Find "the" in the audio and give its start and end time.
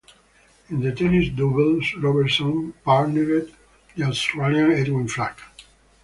0.81-0.91, 3.95-4.05